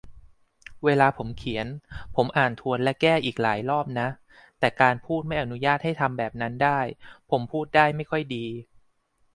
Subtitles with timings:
[0.83, 1.67] เวลาผมเขียน
[2.15, 4.07] ผมอ่านทวนและแก้อีกหลายรอบนะ
[4.59, 6.79] แต่การพูดไม่อนุญาตให้ทำแบบนั้นได้
[7.29, 8.45] ผมพูดได้ไม่ค่อยดี